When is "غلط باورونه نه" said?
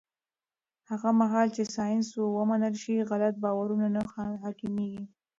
3.09-4.01